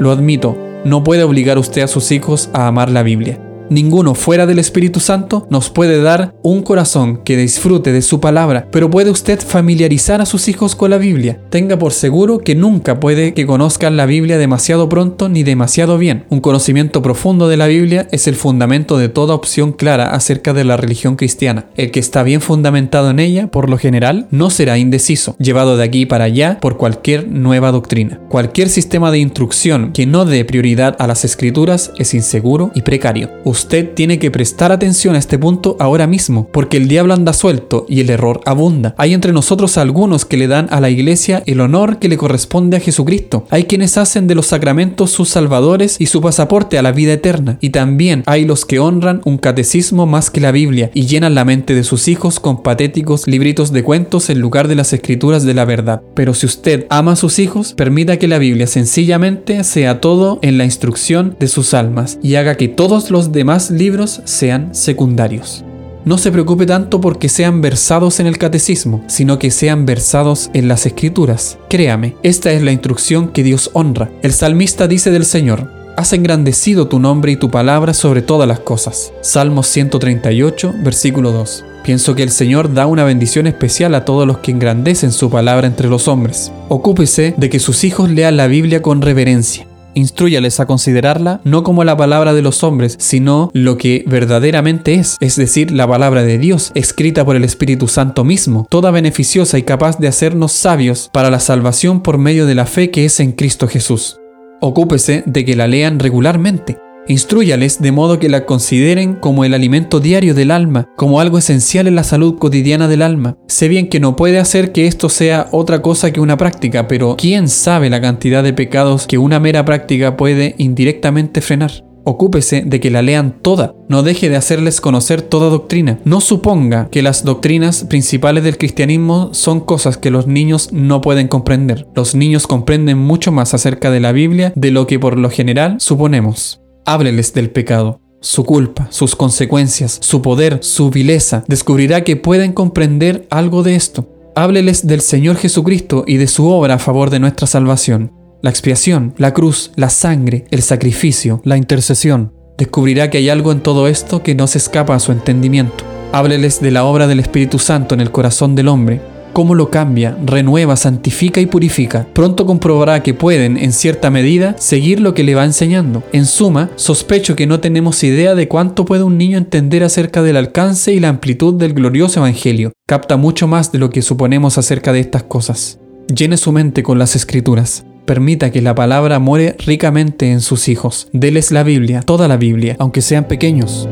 Lo 0.00 0.10
admito, 0.10 0.56
no 0.84 1.04
puede 1.04 1.22
obligar 1.22 1.58
usted 1.58 1.82
a 1.82 1.88
sus 1.88 2.10
hijos 2.10 2.50
a 2.52 2.66
amar 2.66 2.90
la 2.90 3.02
Biblia. 3.02 3.38
Ninguno 3.70 4.14
fuera 4.14 4.46
del 4.46 4.58
Espíritu 4.58 5.00
Santo 5.00 5.46
nos 5.50 5.70
puede 5.70 6.02
dar 6.02 6.34
un 6.42 6.62
corazón 6.62 7.18
que 7.24 7.36
disfrute 7.36 7.92
de 7.92 8.02
su 8.02 8.20
palabra, 8.20 8.68
pero 8.70 8.90
puede 8.90 9.10
usted 9.10 9.40
familiarizar 9.40 10.20
a 10.20 10.26
sus 10.26 10.48
hijos 10.48 10.76
con 10.76 10.90
la 10.90 10.98
Biblia. 10.98 11.40
Tenga 11.50 11.78
por 11.78 11.92
seguro 11.92 12.38
que 12.38 12.54
nunca 12.54 13.00
puede 13.00 13.32
que 13.32 13.46
conozcan 13.46 13.96
la 13.96 14.06
Biblia 14.06 14.36
demasiado 14.36 14.88
pronto 14.88 15.28
ni 15.28 15.42
demasiado 15.42 15.96
bien. 15.96 16.24
Un 16.28 16.40
conocimiento 16.40 17.00
profundo 17.00 17.48
de 17.48 17.56
la 17.56 17.66
Biblia 17.66 18.06
es 18.10 18.26
el 18.26 18.34
fundamento 18.34 18.98
de 18.98 19.08
toda 19.08 19.34
opción 19.34 19.72
clara 19.72 20.14
acerca 20.14 20.52
de 20.52 20.64
la 20.64 20.76
religión 20.76 21.16
cristiana. 21.16 21.66
El 21.76 21.90
que 21.90 22.00
está 22.00 22.22
bien 22.22 22.40
fundamentado 22.40 23.10
en 23.10 23.18
ella, 23.18 23.50
por 23.50 23.70
lo 23.70 23.78
general, 23.78 24.26
no 24.30 24.50
será 24.50 24.76
indeciso, 24.76 25.36
llevado 25.38 25.76
de 25.76 25.84
aquí 25.84 26.04
para 26.04 26.24
allá 26.24 26.58
por 26.60 26.76
cualquier 26.76 27.28
nueva 27.28 27.72
doctrina. 27.72 28.20
Cualquier 28.28 28.68
sistema 28.68 29.10
de 29.10 29.18
instrucción 29.18 29.92
que 29.92 30.06
no 30.06 30.24
dé 30.24 30.44
prioridad 30.44 30.96
a 30.98 31.06
las 31.06 31.24
escrituras 31.24 31.92
es 31.98 32.12
inseguro 32.12 32.70
y 32.74 32.82
precario. 32.82 33.30
Usted 33.54 33.94
tiene 33.94 34.18
que 34.18 34.32
prestar 34.32 34.72
atención 34.72 35.14
a 35.14 35.18
este 35.20 35.38
punto 35.38 35.76
ahora 35.78 36.08
mismo, 36.08 36.48
porque 36.50 36.76
el 36.76 36.88
diablo 36.88 37.14
anda 37.14 37.32
suelto 37.32 37.86
y 37.88 38.00
el 38.00 38.10
error 38.10 38.40
abunda. 38.46 38.96
Hay 38.98 39.14
entre 39.14 39.32
nosotros 39.32 39.78
algunos 39.78 40.24
que 40.24 40.36
le 40.36 40.48
dan 40.48 40.66
a 40.72 40.80
la 40.80 40.90
iglesia 40.90 41.40
el 41.46 41.60
honor 41.60 42.00
que 42.00 42.08
le 42.08 42.16
corresponde 42.16 42.76
a 42.76 42.80
Jesucristo. 42.80 43.46
Hay 43.50 43.66
quienes 43.66 43.96
hacen 43.96 44.26
de 44.26 44.34
los 44.34 44.48
sacramentos 44.48 45.12
sus 45.12 45.28
salvadores 45.28 46.00
y 46.00 46.06
su 46.06 46.20
pasaporte 46.20 46.78
a 46.78 46.82
la 46.82 46.90
vida 46.90 47.12
eterna. 47.12 47.56
Y 47.60 47.70
también 47.70 48.24
hay 48.26 48.44
los 48.44 48.64
que 48.64 48.80
honran 48.80 49.20
un 49.24 49.38
catecismo 49.38 50.04
más 50.04 50.30
que 50.30 50.40
la 50.40 50.50
Biblia 50.50 50.90
y 50.92 51.06
llenan 51.06 51.36
la 51.36 51.44
mente 51.44 51.76
de 51.76 51.84
sus 51.84 52.08
hijos 52.08 52.40
con 52.40 52.60
patéticos 52.60 53.28
libritos 53.28 53.70
de 53.70 53.84
cuentos 53.84 54.30
en 54.30 54.40
lugar 54.40 54.66
de 54.66 54.74
las 54.74 54.92
escrituras 54.92 55.44
de 55.44 55.54
la 55.54 55.64
verdad. 55.64 56.02
Pero 56.16 56.34
si 56.34 56.46
usted 56.46 56.86
ama 56.90 57.12
a 57.12 57.16
sus 57.16 57.38
hijos, 57.38 57.72
permita 57.74 58.16
que 58.16 58.26
la 58.26 58.38
Biblia 58.38 58.66
sencillamente 58.66 59.62
sea 59.62 60.00
todo 60.00 60.40
en 60.42 60.58
la 60.58 60.64
instrucción 60.64 61.36
de 61.38 61.46
sus 61.46 61.72
almas 61.72 62.18
y 62.20 62.34
haga 62.34 62.56
que 62.56 62.66
todos 62.66 63.12
los 63.12 63.30
demás 63.30 63.43
más 63.44 63.70
libros 63.70 64.22
sean 64.24 64.74
secundarios. 64.74 65.64
No 66.04 66.18
se 66.18 66.30
preocupe 66.30 66.66
tanto 66.66 67.00
porque 67.00 67.30
sean 67.30 67.62
versados 67.62 68.20
en 68.20 68.26
el 68.26 68.36
catecismo, 68.36 69.02
sino 69.06 69.38
que 69.38 69.50
sean 69.50 69.86
versados 69.86 70.50
en 70.52 70.68
las 70.68 70.84
escrituras. 70.84 71.56
Créame, 71.70 72.16
esta 72.22 72.52
es 72.52 72.62
la 72.62 72.72
instrucción 72.72 73.28
que 73.28 73.42
Dios 73.42 73.70
honra. 73.72 74.10
El 74.22 74.32
salmista 74.32 74.86
dice 74.86 75.10
del 75.10 75.24
Señor, 75.24 75.70
Has 75.96 76.12
engrandecido 76.12 76.88
tu 76.88 76.98
nombre 76.98 77.30
y 77.30 77.36
tu 77.36 77.50
palabra 77.50 77.94
sobre 77.94 78.20
todas 78.20 78.48
las 78.48 78.58
cosas. 78.58 79.12
Salmos 79.20 79.68
138, 79.68 80.74
versículo 80.82 81.30
2. 81.30 81.64
Pienso 81.84 82.16
que 82.16 82.24
el 82.24 82.30
Señor 82.30 82.74
da 82.74 82.86
una 82.86 83.04
bendición 83.04 83.46
especial 83.46 83.94
a 83.94 84.04
todos 84.04 84.26
los 84.26 84.38
que 84.38 84.50
engrandecen 84.50 85.12
su 85.12 85.30
palabra 85.30 85.68
entre 85.68 85.88
los 85.88 86.08
hombres. 86.08 86.50
Ocúpese 86.68 87.34
de 87.36 87.48
que 87.48 87.60
sus 87.60 87.84
hijos 87.84 88.10
lean 88.10 88.36
la 88.36 88.48
Biblia 88.48 88.82
con 88.82 89.02
reverencia 89.02 89.68
instruyales 89.94 90.60
a 90.60 90.66
considerarla 90.66 91.40
no 91.44 91.62
como 91.62 91.84
la 91.84 91.96
palabra 91.96 92.34
de 92.34 92.42
los 92.42 92.62
hombres, 92.62 92.96
sino 92.98 93.50
lo 93.52 93.78
que 93.78 94.04
verdaderamente 94.06 94.94
es, 94.94 95.16
es 95.20 95.36
decir, 95.36 95.70
la 95.70 95.86
palabra 95.86 96.22
de 96.22 96.38
Dios, 96.38 96.72
escrita 96.74 97.24
por 97.24 97.36
el 97.36 97.44
Espíritu 97.44 97.88
Santo 97.88 98.24
mismo, 98.24 98.66
toda 98.70 98.90
beneficiosa 98.90 99.58
y 99.58 99.62
capaz 99.62 99.98
de 99.98 100.08
hacernos 100.08 100.52
sabios 100.52 101.10
para 101.12 101.30
la 101.30 101.40
salvación 101.40 102.00
por 102.02 102.18
medio 102.18 102.46
de 102.46 102.54
la 102.54 102.66
fe 102.66 102.90
que 102.90 103.04
es 103.04 103.20
en 103.20 103.32
Cristo 103.32 103.68
Jesús. 103.68 104.18
Ocúpese 104.60 105.22
de 105.26 105.44
que 105.44 105.56
la 105.56 105.66
lean 105.66 105.98
regularmente. 105.98 106.83
Instrúyales 107.06 107.82
de 107.82 107.92
modo 107.92 108.18
que 108.18 108.30
la 108.30 108.46
consideren 108.46 109.14
como 109.14 109.44
el 109.44 109.52
alimento 109.52 110.00
diario 110.00 110.34
del 110.34 110.50
alma, 110.50 110.88
como 110.96 111.20
algo 111.20 111.36
esencial 111.36 111.86
en 111.86 111.96
la 111.96 112.04
salud 112.04 112.38
cotidiana 112.38 112.88
del 112.88 113.02
alma. 113.02 113.36
Sé 113.46 113.68
bien 113.68 113.88
que 113.88 114.00
no 114.00 114.16
puede 114.16 114.38
hacer 114.38 114.72
que 114.72 114.86
esto 114.86 115.10
sea 115.10 115.48
otra 115.52 115.82
cosa 115.82 116.12
que 116.12 116.20
una 116.20 116.38
práctica, 116.38 116.88
pero 116.88 117.16
¿quién 117.18 117.48
sabe 117.48 117.90
la 117.90 118.00
cantidad 118.00 118.42
de 118.42 118.54
pecados 118.54 119.06
que 119.06 119.18
una 119.18 119.38
mera 119.38 119.66
práctica 119.66 120.16
puede 120.16 120.54
indirectamente 120.56 121.42
frenar? 121.42 121.84
Ocúpese 122.06 122.62
de 122.62 122.80
que 122.80 122.90
la 122.90 123.02
lean 123.02 123.38
toda, 123.40 123.74
no 123.88 124.02
deje 124.02 124.28
de 124.28 124.36
hacerles 124.36 124.80
conocer 124.80 125.22
toda 125.22 125.48
doctrina. 125.48 126.00
No 126.04 126.20
suponga 126.20 126.88
que 126.90 127.02
las 127.02 127.24
doctrinas 127.24 127.84
principales 127.84 128.44
del 128.44 128.58
cristianismo 128.58 129.30
son 129.32 129.60
cosas 129.60 129.96
que 129.96 130.10
los 130.10 130.26
niños 130.26 130.70
no 130.72 131.00
pueden 131.00 131.28
comprender. 131.28 131.86
Los 131.94 132.14
niños 132.14 132.46
comprenden 132.46 132.98
mucho 132.98 133.32
más 133.32 133.54
acerca 133.54 133.90
de 133.90 134.00
la 134.00 134.12
Biblia 134.12 134.52
de 134.54 134.70
lo 134.70 134.86
que 134.86 134.98
por 134.98 135.16
lo 135.18 135.30
general 135.30 135.76
suponemos. 135.80 136.63
Hábleles 136.84 137.32
del 137.34 137.50
pecado, 137.50 138.00
su 138.20 138.44
culpa, 138.44 138.88
sus 138.90 139.16
consecuencias, 139.16 139.98
su 140.00 140.22
poder, 140.22 140.58
su 140.62 140.90
vileza. 140.90 141.44
Descubrirá 141.48 142.04
que 142.04 142.16
pueden 142.16 142.52
comprender 142.52 143.26
algo 143.30 143.62
de 143.62 143.74
esto. 143.74 144.08
Hábleles 144.34 144.86
del 144.86 145.00
Señor 145.00 145.36
Jesucristo 145.36 146.04
y 146.06 146.16
de 146.16 146.26
su 146.26 146.48
obra 146.48 146.74
a 146.74 146.78
favor 146.78 147.10
de 147.10 147.20
nuestra 147.20 147.46
salvación 147.46 148.12
la 148.44 148.50
expiación, 148.50 149.14
la 149.16 149.32
cruz, 149.32 149.70
la 149.74 149.88
sangre, 149.88 150.44
el 150.50 150.60
sacrificio, 150.60 151.40
la 151.44 151.56
intercesión. 151.56 152.34
Descubrirá 152.58 153.08
que 153.08 153.16
hay 153.16 153.30
algo 153.30 153.52
en 153.52 153.62
todo 153.62 153.88
esto 153.88 154.22
que 154.22 154.34
no 154.34 154.46
se 154.48 154.58
escapa 154.58 154.94
a 154.94 155.00
su 155.00 155.12
entendimiento. 155.12 155.82
Hábleles 156.12 156.60
de 156.60 156.70
la 156.70 156.84
obra 156.84 157.06
del 157.06 157.20
Espíritu 157.20 157.58
Santo 157.58 157.94
en 157.94 158.02
el 158.02 158.10
corazón 158.10 158.54
del 158.54 158.68
hombre, 158.68 159.00
cómo 159.34 159.54
lo 159.54 159.68
cambia, 159.68 160.16
renueva, 160.24 160.76
santifica 160.76 161.42
y 161.42 161.46
purifica. 161.46 162.06
Pronto 162.14 162.46
comprobará 162.46 163.02
que 163.02 163.12
pueden, 163.12 163.58
en 163.58 163.72
cierta 163.72 164.10
medida, 164.10 164.56
seguir 164.58 165.00
lo 165.00 165.12
que 165.12 165.24
le 165.24 165.34
va 165.34 165.44
enseñando. 165.44 166.02
En 166.12 166.24
suma, 166.24 166.70
sospecho 166.76 167.36
que 167.36 167.46
no 167.46 167.60
tenemos 167.60 168.02
idea 168.02 168.34
de 168.34 168.48
cuánto 168.48 168.86
puede 168.86 169.02
un 169.02 169.18
niño 169.18 169.36
entender 169.36 169.84
acerca 169.84 170.22
del 170.22 170.38
alcance 170.38 170.94
y 170.94 171.00
la 171.00 171.10
amplitud 171.10 171.54
del 171.54 171.74
glorioso 171.74 172.20
Evangelio. 172.20 172.72
Capta 172.86 173.18
mucho 173.18 173.46
más 173.46 173.72
de 173.72 173.78
lo 173.78 173.90
que 173.90 174.00
suponemos 174.00 174.56
acerca 174.56 174.94
de 174.94 175.00
estas 175.00 175.24
cosas. 175.24 175.78
Llene 176.14 176.36
su 176.36 176.52
mente 176.52 176.82
con 176.82 176.98
las 176.98 177.16
escrituras. 177.16 177.84
Permita 178.06 178.52
que 178.52 178.62
la 178.62 178.74
palabra 178.74 179.18
muere 179.18 179.56
ricamente 179.66 180.30
en 180.30 180.40
sus 180.40 180.68
hijos. 180.68 181.08
Deles 181.12 181.50
la 181.50 181.64
Biblia, 181.64 182.02
toda 182.02 182.28
la 182.28 182.36
Biblia, 182.36 182.76
aunque 182.78 183.00
sean 183.00 183.24
pequeños. 183.24 183.88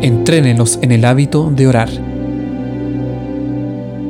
Entrénelos 0.00 0.78
en 0.80 0.92
el 0.92 1.04
hábito 1.04 1.52
de 1.54 1.66
orar. 1.66 2.07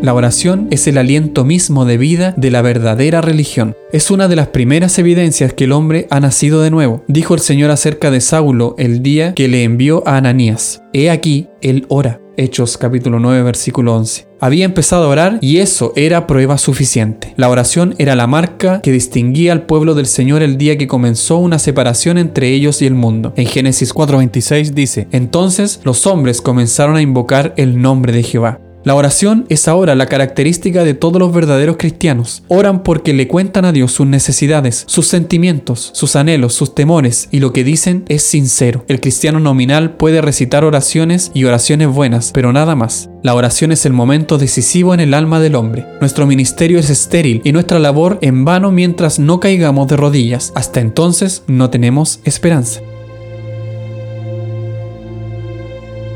La 0.01 0.15
oración 0.15 0.69
es 0.71 0.87
el 0.87 0.97
aliento 0.97 1.45
mismo 1.45 1.85
de 1.85 1.99
vida 1.99 2.33
de 2.37 2.53
la 2.53 2.63
verdadera 2.63 3.21
religión. 3.21 3.75
Es 3.93 4.13
una 4.13 4.29
de 4.29 4.37
las 4.37 4.47
primeras 4.47 4.97
evidencias 4.99 5.53
que 5.53 5.65
el 5.65 5.73
hombre 5.73 6.07
ha 6.11 6.21
nacido 6.21 6.63
de 6.63 6.71
nuevo. 6.71 7.05
Dijo 7.09 7.35
el 7.35 7.41
Señor 7.41 7.73
acerca 7.73 8.13
de 8.13 8.21
Saulo 8.21 8.77
el 8.79 9.03
día 9.03 9.35
que 9.35 9.49
le 9.49 9.65
envió 9.65 10.07
a 10.07 10.17
Ananías. 10.17 10.83
He 10.93 11.11
aquí, 11.11 11.49
él 11.61 11.85
ora. 11.89 12.21
Hechos 12.37 12.79
capítulo 12.79 13.19
9 13.19 13.43
versículo 13.43 13.97
11. 13.97 14.29
Había 14.41 14.65
empezado 14.65 15.07
a 15.07 15.09
orar 15.09 15.39
y 15.41 15.57
eso 15.57 15.93
era 15.97 16.29
prueba 16.29 16.57
suficiente. 16.57 17.35
La 17.37 17.49
oración 17.49 17.97
era 17.99 18.15
la 18.15 18.29
marca 18.29 18.81
que 18.81 18.93
distinguía 18.93 19.51
al 19.51 19.67
pueblo 19.67 19.97
del 19.97 20.07
Señor 20.07 20.45
el 20.45 20.57
día 20.57 20.79
que 20.79 20.87
comenzó 20.87 21.39
una 21.39 21.59
separación 21.59 22.17
entre 22.17 22.51
ellos 22.51 22.81
y 22.81 22.87
el 22.87 22.95
mundo. 22.95 23.33
En 23.35 23.47
Génesis 23.47 23.93
4:26 23.93 24.71
dice, 24.75 25.09
entonces 25.11 25.81
los 25.83 26.07
hombres 26.07 26.41
comenzaron 26.41 26.95
a 26.95 27.03
invocar 27.03 27.55
el 27.57 27.83
nombre 27.83 28.13
de 28.13 28.23
Jehová. 28.23 28.61
La 28.89 28.95
oración 28.95 29.45
es 29.51 29.69
ahora 29.69 29.95
la 29.95 30.07
característica 30.07 30.83
de 30.83 30.95
todos 30.95 31.21
los 31.21 31.31
verdaderos 31.31 31.77
cristianos. 31.77 32.43
Oran 32.49 32.83
porque 32.83 33.13
le 33.13 33.29
cuentan 33.29 33.67
a 33.67 33.73
Dios 33.73 33.93
sus 33.93 34.07
necesidades, 34.07 34.85
sus 34.87 35.07
sentimientos, 35.07 35.91
sus 35.93 36.17
anhelos, 36.17 36.55
sus 36.55 36.75
temores 36.75 37.29
y 37.31 37.41
lo 37.41 37.53
que 37.53 37.65
dicen 37.65 38.07
es 38.09 38.23
sincero. 38.23 38.87
El 38.89 39.03
cristiano 39.03 39.41
nominal 39.41 39.99
puede 39.99 40.23
recitar 40.23 40.65
oraciones 40.65 41.31
y 41.35 41.45
oraciones 41.45 41.89
buenas, 41.89 42.31
pero 42.33 42.55
nada 42.55 42.77
más. 42.77 43.11
La 43.23 43.35
oración 43.35 43.73
es 43.73 43.85
el 43.85 43.93
momento 43.93 44.39
decisivo 44.39 44.95
en 44.95 45.01
el 45.01 45.13
alma 45.13 45.39
del 45.39 45.57
hombre. 45.57 45.85
Nuestro 46.01 46.27
ministerio 46.27 46.79
es 46.79 46.89
estéril 46.89 47.43
y 47.45 47.53
nuestra 47.53 47.79
labor 47.79 48.19
en 48.23 48.47
vano 48.47 48.71
mientras 48.71 49.19
no 49.19 49.39
caigamos 49.39 49.87
de 49.89 49.99
rodillas. 49.99 50.51
Hasta 50.55 50.81
entonces 50.81 51.43
no 51.47 51.69
tenemos 51.69 52.21
esperanza. 52.25 52.81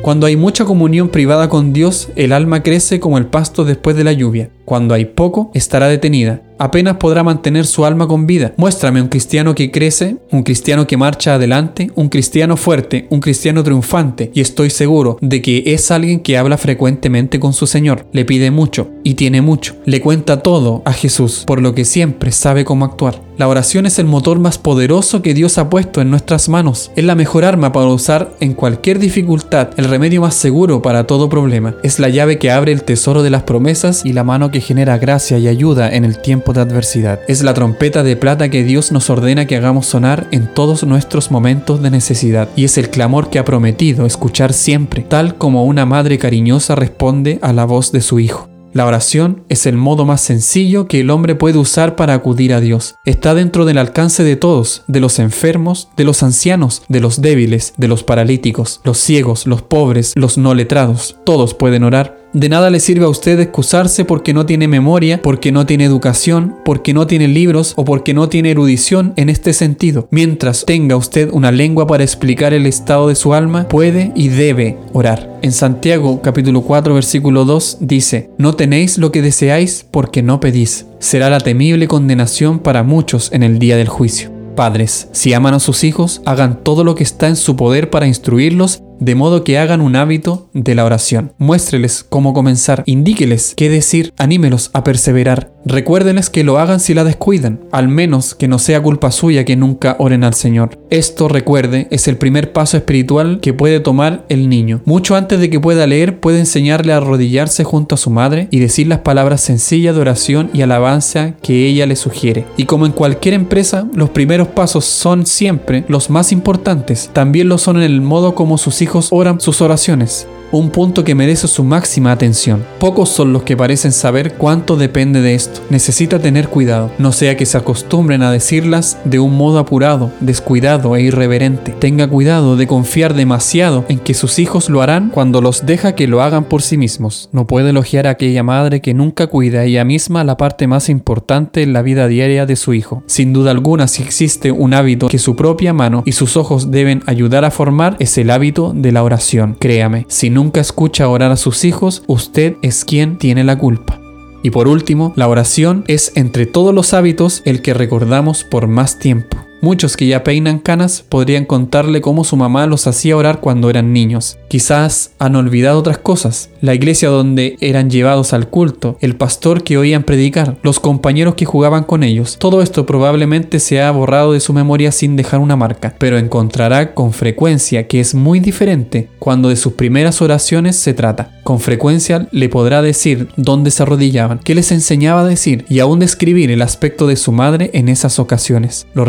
Cuando 0.02 0.26
hay 0.26 0.34
mucha 0.34 0.64
comunión 0.64 1.10
privada 1.10 1.48
con 1.48 1.72
Dios, 1.72 2.08
el 2.16 2.32
alma 2.32 2.64
crece 2.64 2.98
como 2.98 3.18
el 3.18 3.26
pasto 3.26 3.64
después 3.64 3.94
de 3.94 4.02
la 4.02 4.12
lluvia. 4.12 4.50
Cuando 4.64 4.94
hay 4.94 5.06
poco, 5.06 5.50
estará 5.54 5.88
detenida 5.88 6.42
apenas 6.62 6.96
podrá 6.98 7.24
mantener 7.24 7.66
su 7.66 7.84
alma 7.84 8.06
con 8.06 8.24
vida. 8.24 8.54
Muéstrame 8.56 9.02
un 9.02 9.08
cristiano 9.08 9.52
que 9.52 9.72
crece, 9.72 10.18
un 10.30 10.44
cristiano 10.44 10.86
que 10.86 10.96
marcha 10.96 11.34
adelante, 11.34 11.90
un 11.96 12.08
cristiano 12.08 12.56
fuerte, 12.56 13.08
un 13.10 13.18
cristiano 13.18 13.64
triunfante, 13.64 14.30
y 14.32 14.40
estoy 14.40 14.70
seguro 14.70 15.18
de 15.20 15.42
que 15.42 15.64
es 15.66 15.90
alguien 15.90 16.20
que 16.20 16.38
habla 16.38 16.56
frecuentemente 16.58 17.40
con 17.40 17.52
su 17.52 17.66
Señor, 17.66 18.06
le 18.12 18.24
pide 18.24 18.52
mucho 18.52 18.90
y 19.02 19.14
tiene 19.14 19.42
mucho, 19.42 19.74
le 19.86 20.00
cuenta 20.00 20.40
todo 20.40 20.82
a 20.84 20.92
Jesús, 20.92 21.42
por 21.48 21.60
lo 21.60 21.74
que 21.74 21.84
siempre 21.84 22.30
sabe 22.30 22.64
cómo 22.64 22.84
actuar. 22.84 23.20
La 23.38 23.48
oración 23.48 23.86
es 23.86 23.98
el 23.98 24.06
motor 24.06 24.38
más 24.38 24.58
poderoso 24.58 25.20
que 25.20 25.34
Dios 25.34 25.58
ha 25.58 25.68
puesto 25.68 26.00
en 26.00 26.10
nuestras 26.10 26.48
manos. 26.48 26.92
Es 26.94 27.04
la 27.04 27.16
mejor 27.16 27.44
arma 27.44 27.72
para 27.72 27.86
usar 27.86 28.36
en 28.38 28.52
cualquier 28.52 29.00
dificultad, 29.00 29.70
el 29.78 29.86
remedio 29.86 30.20
más 30.20 30.34
seguro 30.34 30.80
para 30.80 31.08
todo 31.08 31.28
problema. 31.28 31.74
Es 31.82 31.98
la 31.98 32.08
llave 32.08 32.38
que 32.38 32.52
abre 32.52 32.70
el 32.70 32.84
tesoro 32.84 33.24
de 33.24 33.30
las 33.30 33.42
promesas 33.42 34.04
y 34.04 34.12
la 34.12 34.22
mano 34.22 34.51
que 34.52 34.60
genera 34.60 34.98
gracia 34.98 35.38
y 35.38 35.48
ayuda 35.48 35.92
en 35.92 36.04
el 36.04 36.18
tiempo 36.18 36.52
de 36.52 36.60
adversidad. 36.60 37.18
Es 37.26 37.42
la 37.42 37.54
trompeta 37.54 38.04
de 38.04 38.14
plata 38.16 38.48
que 38.50 38.62
Dios 38.62 38.92
nos 38.92 39.10
ordena 39.10 39.46
que 39.46 39.56
hagamos 39.56 39.86
sonar 39.86 40.28
en 40.30 40.46
todos 40.46 40.84
nuestros 40.84 41.32
momentos 41.32 41.82
de 41.82 41.90
necesidad. 41.90 42.48
Y 42.54 42.64
es 42.64 42.78
el 42.78 42.90
clamor 42.90 43.30
que 43.30 43.40
ha 43.40 43.44
prometido 43.44 44.06
escuchar 44.06 44.52
siempre, 44.52 45.02
tal 45.02 45.36
como 45.36 45.64
una 45.64 45.86
madre 45.86 46.18
cariñosa 46.18 46.76
responde 46.76 47.40
a 47.42 47.52
la 47.52 47.64
voz 47.64 47.90
de 47.90 48.00
su 48.00 48.20
hijo. 48.20 48.48
La 48.74 48.86
oración 48.86 49.44
es 49.50 49.66
el 49.66 49.76
modo 49.76 50.06
más 50.06 50.22
sencillo 50.22 50.88
que 50.88 51.00
el 51.00 51.10
hombre 51.10 51.34
puede 51.34 51.58
usar 51.58 51.94
para 51.94 52.14
acudir 52.14 52.54
a 52.54 52.60
Dios. 52.60 52.94
Está 53.04 53.34
dentro 53.34 53.66
del 53.66 53.76
alcance 53.76 54.24
de 54.24 54.36
todos, 54.36 54.84
de 54.86 54.98
los 54.98 55.18
enfermos, 55.18 55.90
de 55.94 56.04
los 56.04 56.22
ancianos, 56.22 56.82
de 56.88 57.00
los 57.00 57.20
débiles, 57.20 57.74
de 57.76 57.88
los 57.88 58.02
paralíticos, 58.02 58.80
los 58.82 58.96
ciegos, 58.96 59.46
los 59.46 59.60
pobres, 59.60 60.14
los 60.16 60.38
no 60.38 60.54
letrados. 60.54 61.16
Todos 61.24 61.52
pueden 61.52 61.84
orar 61.84 62.21
de 62.32 62.48
nada 62.48 62.70
le 62.70 62.80
sirve 62.80 63.04
a 63.04 63.08
usted 63.08 63.38
excusarse 63.40 64.04
porque 64.04 64.32
no 64.32 64.46
tiene 64.46 64.68
memoria, 64.68 65.20
porque 65.22 65.52
no 65.52 65.66
tiene 65.66 65.84
educación, 65.84 66.56
porque 66.64 66.94
no 66.94 67.06
tiene 67.06 67.28
libros 67.28 67.74
o 67.76 67.84
porque 67.84 68.14
no 68.14 68.28
tiene 68.28 68.50
erudición 68.50 69.12
en 69.16 69.28
este 69.28 69.52
sentido. 69.52 70.08
Mientras 70.10 70.64
tenga 70.64 70.96
usted 70.96 71.30
una 71.32 71.52
lengua 71.52 71.86
para 71.86 72.04
explicar 72.04 72.54
el 72.54 72.66
estado 72.66 73.08
de 73.08 73.14
su 73.14 73.34
alma, 73.34 73.68
puede 73.68 74.12
y 74.14 74.28
debe 74.28 74.78
orar. 74.92 75.38
En 75.42 75.52
Santiago 75.52 76.22
capítulo 76.22 76.62
4 76.62 76.94
versículo 76.94 77.44
2 77.44 77.78
dice, 77.80 78.30
No 78.38 78.54
tenéis 78.54 78.96
lo 78.98 79.12
que 79.12 79.22
deseáis 79.22 79.84
porque 79.90 80.22
no 80.22 80.40
pedís. 80.40 80.86
Será 81.00 81.28
la 81.28 81.40
temible 81.40 81.88
condenación 81.88 82.60
para 82.60 82.82
muchos 82.82 83.30
en 83.32 83.42
el 83.42 83.58
día 83.58 83.76
del 83.76 83.88
juicio. 83.88 84.30
Padres, 84.54 85.08
si 85.12 85.32
aman 85.32 85.54
a 85.54 85.60
sus 85.60 85.82
hijos, 85.82 86.20
hagan 86.26 86.62
todo 86.62 86.84
lo 86.84 86.94
que 86.94 87.02
está 87.02 87.28
en 87.28 87.36
su 87.36 87.56
poder 87.56 87.90
para 87.90 88.06
instruirlos 88.06 88.82
de 89.02 89.16
modo 89.16 89.42
que 89.42 89.58
hagan 89.58 89.80
un 89.80 89.96
hábito 89.96 90.48
de 90.52 90.76
la 90.76 90.84
oración. 90.84 91.32
Muéstreles 91.36 92.06
cómo 92.08 92.32
comenzar, 92.32 92.84
indíqueles 92.86 93.54
qué 93.56 93.68
decir, 93.68 94.14
anímelos 94.16 94.70
a 94.74 94.84
perseverar. 94.84 95.50
Recuérdenles 95.64 96.30
que 96.30 96.44
lo 96.44 96.58
hagan 96.58 96.78
si 96.78 96.94
la 96.94 97.02
descuidan, 97.02 97.60
al 97.72 97.88
menos 97.88 98.34
que 98.34 98.48
no 98.48 98.58
sea 98.58 98.82
culpa 98.82 99.10
suya 99.10 99.44
que 99.44 99.56
nunca 99.56 99.96
oren 99.98 100.22
al 100.22 100.34
Señor. 100.34 100.78
Esto, 100.90 101.28
recuerde, 101.28 101.88
es 101.90 102.06
el 102.06 102.16
primer 102.16 102.52
paso 102.52 102.76
espiritual 102.76 103.40
que 103.40 103.54
puede 103.54 103.80
tomar 103.80 104.24
el 104.28 104.48
niño. 104.48 104.82
Mucho 104.84 105.16
antes 105.16 105.40
de 105.40 105.50
que 105.50 105.60
pueda 105.60 105.86
leer, 105.86 106.20
puede 106.20 106.38
enseñarle 106.38 106.92
a 106.92 106.98
arrodillarse 106.98 107.64
junto 107.64 107.96
a 107.96 107.98
su 107.98 108.10
madre 108.10 108.48
y 108.50 108.60
decir 108.60 108.86
las 108.86 109.00
palabras 109.00 109.40
sencillas 109.40 109.94
de 109.96 110.00
oración 110.00 110.50
y 110.52 110.62
alabanza 110.62 111.34
que 111.42 111.66
ella 111.66 111.86
le 111.86 111.96
sugiere. 111.96 112.44
Y 112.56 112.66
como 112.66 112.86
en 112.86 112.92
cualquier 112.92 113.34
empresa, 113.34 113.88
los 113.94 114.10
primeros 114.10 114.48
pasos 114.48 114.84
son 114.84 115.26
siempre 115.26 115.84
los 115.88 116.10
más 116.10 116.30
importantes. 116.30 117.10
También 117.12 117.48
lo 117.48 117.58
son 117.58 117.78
en 117.78 117.84
el 117.84 118.00
modo 118.00 118.34
como 118.34 118.58
sus 118.58 118.82
hijos 118.82 118.91
oran 119.10 119.40
sus 119.40 119.60
oraciones 119.60 120.26
un 120.52 120.68
punto 120.68 121.02
que 121.02 121.14
merece 121.14 121.48
su 121.48 121.64
máxima 121.64 122.12
atención. 122.12 122.62
Pocos 122.78 123.08
son 123.08 123.32
los 123.32 123.42
que 123.42 123.56
parecen 123.56 123.90
saber 123.90 124.34
cuánto 124.34 124.76
depende 124.76 125.22
de 125.22 125.34
esto. 125.34 125.62
Necesita 125.70 126.18
tener 126.18 126.48
cuidado, 126.48 126.90
no 126.98 127.12
sea 127.12 127.36
que 127.36 127.46
se 127.46 127.56
acostumbren 127.56 128.22
a 128.22 128.30
decirlas 128.30 128.98
de 129.04 129.18
un 129.18 129.34
modo 129.34 129.58
apurado, 129.58 130.12
descuidado 130.20 130.94
e 130.94 131.02
irreverente. 131.02 131.72
Tenga 131.72 132.06
cuidado 132.06 132.56
de 132.56 132.66
confiar 132.66 133.14
demasiado 133.14 133.86
en 133.88 133.98
que 133.98 134.12
sus 134.12 134.38
hijos 134.38 134.68
lo 134.68 134.82
harán 134.82 135.08
cuando 135.08 135.40
los 135.40 135.64
deja 135.64 135.94
que 135.94 136.06
lo 136.06 136.22
hagan 136.22 136.44
por 136.44 136.60
sí 136.60 136.76
mismos. 136.76 137.30
No 137.32 137.46
puede 137.46 137.70
elogiar 137.70 138.06
a 138.06 138.10
aquella 138.10 138.42
madre 138.42 138.82
que 138.82 138.92
nunca 138.92 139.28
cuida 139.28 139.64
ella 139.64 139.84
misma 139.84 140.22
la 140.22 140.36
parte 140.36 140.66
más 140.66 140.90
importante 140.90 141.62
en 141.62 141.72
la 141.72 141.80
vida 141.80 142.08
diaria 142.08 142.44
de 142.44 142.56
su 142.56 142.74
hijo. 142.74 143.02
Sin 143.06 143.32
duda 143.32 143.52
alguna, 143.52 143.88
si 143.88 144.02
existe 144.02 144.52
un 144.52 144.74
hábito 144.74 145.08
que 145.08 145.18
su 145.18 145.34
propia 145.34 145.72
mano 145.72 146.02
y 146.04 146.12
sus 146.12 146.36
ojos 146.36 146.70
deben 146.70 147.02
ayudar 147.06 147.46
a 147.46 147.50
formar, 147.50 147.96
es 148.00 148.18
el 148.18 148.28
hábito 148.30 148.71
de 148.74 148.92
la 148.92 149.02
oración. 149.02 149.56
Créame, 149.58 150.06
si 150.08 150.30
nunca 150.30 150.60
escucha 150.60 151.08
orar 151.08 151.30
a 151.30 151.36
sus 151.36 151.64
hijos, 151.64 152.02
usted 152.06 152.56
es 152.62 152.84
quien 152.84 153.18
tiene 153.18 153.44
la 153.44 153.58
culpa. 153.58 154.00
Y 154.42 154.50
por 154.50 154.68
último, 154.68 155.12
la 155.16 155.28
oración 155.28 155.84
es 155.86 156.12
entre 156.16 156.46
todos 156.46 156.74
los 156.74 156.94
hábitos 156.94 157.42
el 157.44 157.62
que 157.62 157.74
recordamos 157.74 158.44
por 158.44 158.66
más 158.66 158.98
tiempo. 158.98 159.41
Muchos 159.64 159.96
que 159.96 160.08
ya 160.08 160.24
peinan 160.24 160.58
canas 160.58 161.04
podrían 161.08 161.44
contarle 161.44 162.00
cómo 162.00 162.24
su 162.24 162.36
mamá 162.36 162.66
los 162.66 162.88
hacía 162.88 163.16
orar 163.16 163.38
cuando 163.38 163.70
eran 163.70 163.92
niños. 163.92 164.36
Quizás 164.48 165.12
han 165.20 165.36
olvidado 165.36 165.78
otras 165.78 165.98
cosas, 165.98 166.50
la 166.60 166.74
iglesia 166.74 167.10
donde 167.10 167.56
eran 167.60 167.88
llevados 167.88 168.32
al 168.32 168.48
culto, 168.48 168.98
el 169.00 169.14
pastor 169.14 169.62
que 169.62 169.78
oían 169.78 170.02
predicar, 170.02 170.56
los 170.64 170.80
compañeros 170.80 171.36
que 171.36 171.44
jugaban 171.44 171.84
con 171.84 172.02
ellos. 172.02 172.38
Todo 172.40 172.60
esto 172.60 172.86
probablemente 172.86 173.60
se 173.60 173.80
ha 173.80 173.92
borrado 173.92 174.32
de 174.32 174.40
su 174.40 174.52
memoria 174.52 174.90
sin 174.90 175.14
dejar 175.14 175.38
una 175.38 175.54
marca, 175.54 175.94
pero 175.96 176.18
encontrará 176.18 176.92
con 176.92 177.12
frecuencia 177.12 177.86
que 177.86 178.00
es 178.00 178.16
muy 178.16 178.40
diferente 178.40 179.10
cuando 179.20 179.48
de 179.48 179.54
sus 179.54 179.74
primeras 179.74 180.20
oraciones 180.22 180.74
se 180.74 180.92
trata. 180.92 181.38
Con 181.44 181.60
frecuencia 181.60 182.26
le 182.32 182.48
podrá 182.48 182.82
decir 182.82 183.28
dónde 183.36 183.70
se 183.70 183.84
arrodillaban, 183.84 184.40
qué 184.40 184.56
les 184.56 184.72
enseñaba 184.72 185.20
a 185.20 185.24
decir 185.24 185.64
y 185.68 185.78
aún 185.78 186.00
describir 186.00 186.50
el 186.50 186.62
aspecto 186.62 187.06
de 187.06 187.14
su 187.14 187.30
madre 187.30 187.70
en 187.74 187.88
esas 187.88 188.18
ocasiones. 188.18 188.88
Lo 188.94 189.04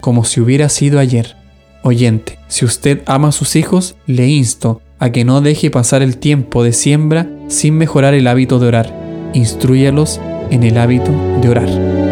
como 0.00 0.24
si 0.24 0.40
hubiera 0.40 0.68
sido 0.68 0.98
ayer. 0.98 1.36
Oyente, 1.82 2.38
si 2.48 2.64
usted 2.64 3.02
ama 3.06 3.28
a 3.28 3.32
sus 3.32 3.56
hijos, 3.56 3.96
le 4.06 4.28
insto 4.28 4.82
a 4.98 5.10
que 5.10 5.24
no 5.24 5.40
deje 5.40 5.70
pasar 5.70 6.02
el 6.02 6.18
tiempo 6.18 6.62
de 6.62 6.72
siembra 6.72 7.26
sin 7.48 7.78
mejorar 7.78 8.14
el 8.14 8.26
hábito 8.26 8.58
de 8.58 8.66
orar. 8.66 9.30
Instruyalos 9.32 10.20
en 10.50 10.62
el 10.62 10.76
hábito 10.76 11.12
de 11.40 11.48
orar. 11.48 12.09